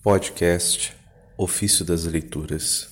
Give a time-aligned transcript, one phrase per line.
[0.00, 0.96] Podcast
[1.36, 2.88] Ofício das Leituras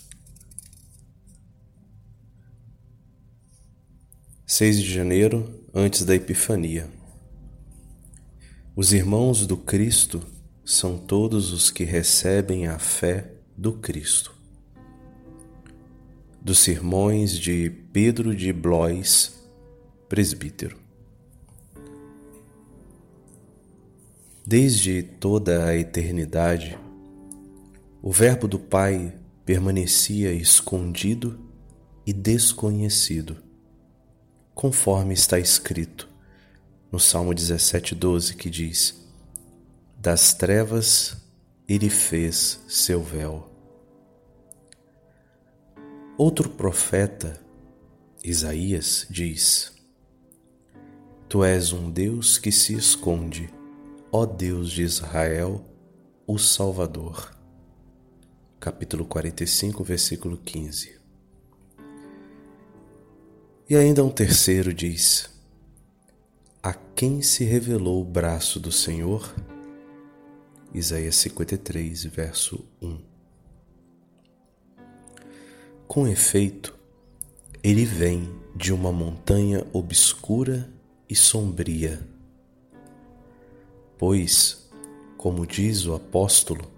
[4.44, 6.90] 6 de janeiro, antes da Epifania.
[8.74, 10.20] Os irmãos do Cristo
[10.64, 14.34] são todos os que recebem a fé do Cristo.
[16.42, 19.40] Dos sermões de Pedro de Blois,
[20.08, 20.76] presbítero.
[24.44, 26.76] Desde toda a eternidade,
[28.02, 31.40] o Verbo do Pai permanecia escondido
[32.06, 33.36] e desconhecido,
[34.54, 36.08] conforme está escrito
[36.90, 39.08] no Salmo 17,12, que diz:
[39.98, 41.16] Das trevas
[41.68, 43.50] ele fez seu véu.
[46.18, 47.40] Outro profeta,
[48.22, 49.72] Isaías, diz:
[51.28, 53.52] Tu és um Deus que se esconde,
[54.12, 55.64] ó Deus de Israel,
[56.26, 57.35] o Salvador
[58.66, 60.98] capítulo 45, versículo 15.
[63.70, 65.30] E ainda um terceiro diz:
[66.60, 69.32] A quem se revelou o braço do Senhor?
[70.74, 72.98] Isaías 53, verso 1.
[75.86, 76.76] Com efeito,
[77.62, 80.68] ele vem de uma montanha obscura
[81.08, 82.04] e sombria.
[83.96, 84.68] Pois,
[85.16, 86.75] como diz o apóstolo,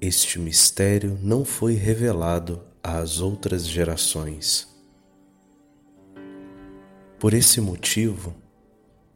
[0.00, 4.68] este mistério não foi revelado às outras gerações.
[7.18, 8.34] Por esse motivo,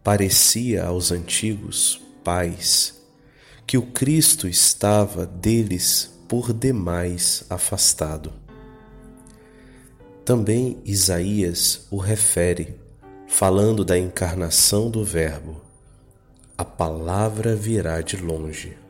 [0.03, 3.01] parecia aos antigos pais
[3.67, 8.33] que o Cristo estava deles por demais afastado.
[10.25, 12.75] Também Isaías o refere,
[13.29, 15.61] falando da encarnação do Verbo:
[16.59, 18.82] a palavra virá de longe.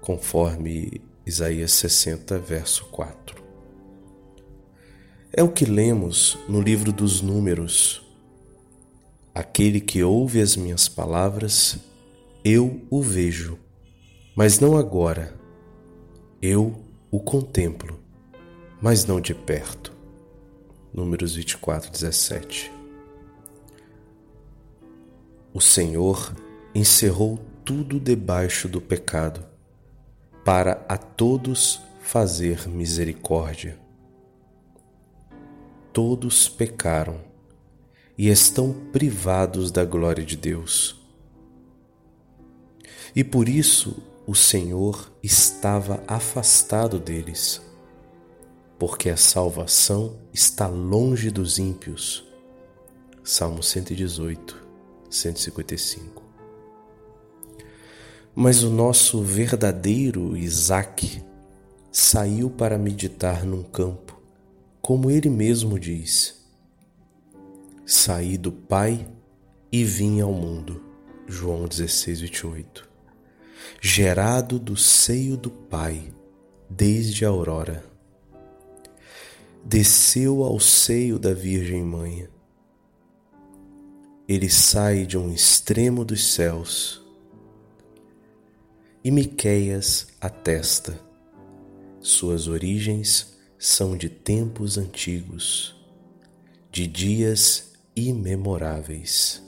[0.00, 3.44] Conforme Isaías 60, verso 4.
[5.32, 8.00] É o que lemos no livro dos Números.
[9.34, 11.78] Aquele que ouve as minhas palavras,
[12.44, 13.58] eu o vejo,
[14.36, 15.36] mas não agora.
[16.40, 16.80] Eu
[17.10, 17.98] o contemplo,
[18.80, 19.92] mas não de perto.
[20.94, 22.72] Números 24, 17.
[25.52, 26.32] O Senhor
[26.72, 29.55] encerrou tudo debaixo do pecado
[30.46, 33.76] para a todos fazer misericórdia.
[35.92, 37.18] Todos pecaram
[38.16, 41.04] e estão privados da glória de Deus.
[43.12, 47.60] E por isso o Senhor estava afastado deles,
[48.78, 52.24] porque a salvação está longe dos ímpios.
[53.24, 54.64] Salmo 118,
[55.10, 56.15] 155.
[58.38, 61.24] Mas o nosso verdadeiro Isaac
[61.90, 64.20] saiu para meditar num campo,
[64.82, 66.46] como ele mesmo diz:
[67.86, 69.08] Saí do Pai
[69.72, 70.84] e vim ao mundo.
[71.26, 72.86] João 16, 28.
[73.80, 76.12] Gerado do seio do Pai,
[76.68, 77.82] desde a aurora.
[79.64, 82.28] Desceu ao seio da Virgem Mãe.
[84.28, 87.05] Ele sai de um extremo dos céus
[89.06, 90.98] e Miqueias atesta.
[92.00, 95.80] Suas origens são de tempos antigos,
[96.72, 99.40] de dias imemoráveis.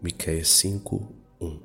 [0.00, 1.60] Miqueias 5, 1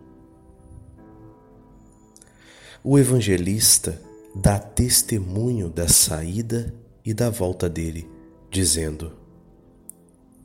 [2.83, 4.01] O evangelista
[4.35, 6.73] dá testemunho da saída
[7.05, 8.09] e da volta dele,
[8.49, 9.13] dizendo: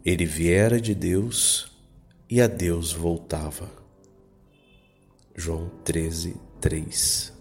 [0.04, 1.72] Ele viera de Deus
[2.28, 3.77] e a Deus voltava.
[5.40, 7.32] João 13, 3.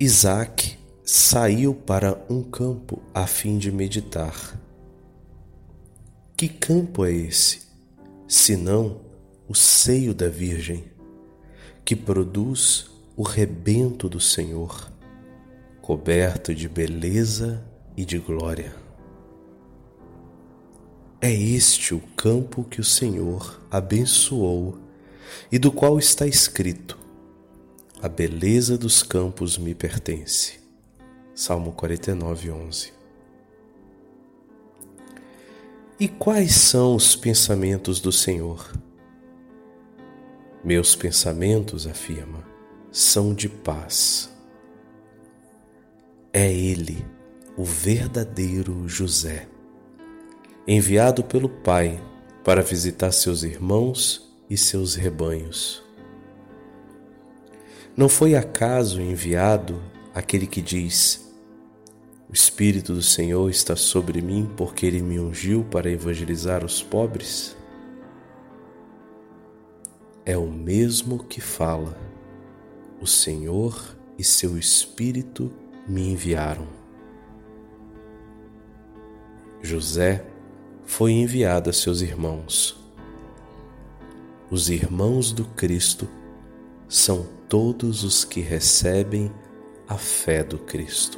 [0.00, 4.58] Isaac saiu para um campo a fim de meditar.
[6.34, 7.60] Que campo é esse,
[8.26, 9.02] senão
[9.46, 10.84] o seio da Virgem,
[11.84, 14.90] que produz o rebento do Senhor,
[15.82, 17.62] coberto de beleza
[17.94, 18.79] e de glória?
[21.22, 24.78] É este o campo que o Senhor abençoou
[25.52, 26.98] e do qual está escrito:
[28.00, 30.58] A beleza dos campos me pertence.
[31.34, 32.92] Salmo 49, 11.
[35.98, 38.72] E quais são os pensamentos do Senhor?
[40.64, 42.42] Meus pensamentos, afirma,
[42.90, 44.30] são de paz.
[46.32, 47.04] É Ele,
[47.58, 49.46] o verdadeiro José
[50.72, 52.00] enviado pelo Pai
[52.44, 55.82] para visitar seus irmãos e seus rebanhos.
[57.96, 59.82] Não foi acaso enviado
[60.14, 61.28] aquele que diz:
[62.28, 67.56] O Espírito do Senhor está sobre mim porque ele me ungiu para evangelizar os pobres?
[70.24, 71.98] É o mesmo que fala:
[73.00, 75.52] O Senhor e seu Espírito
[75.88, 76.68] me enviaram.
[79.60, 80.24] José
[80.90, 82.76] foi enviado a seus irmãos.
[84.50, 86.08] Os irmãos do Cristo
[86.88, 89.30] são todos os que recebem
[89.88, 91.16] a fé do Cristo.